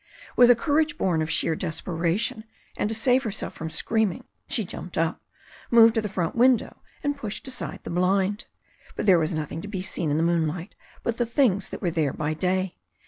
[0.35, 2.43] With a courage born of sheer desperation,
[2.75, 5.21] and to save herself from screaming she jumped up,
[5.69, 8.45] moved to the front window and pushed aside the blind.
[8.95, 11.91] But there was nothing to be seen in the moonlight but the things that were
[11.91, 12.77] there by day.